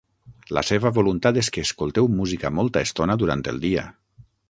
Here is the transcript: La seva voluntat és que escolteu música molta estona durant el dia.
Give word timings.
La 0.57 0.63
seva 0.69 0.91
voluntat 0.95 1.37
és 1.43 1.51
que 1.57 1.65
escolteu 1.69 2.09
música 2.17 2.53
molta 2.61 2.87
estona 2.89 3.21
durant 3.25 3.49
el 3.53 3.65
dia. 3.69 3.89